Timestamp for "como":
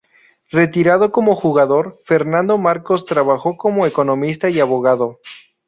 1.11-1.35, 3.55-3.85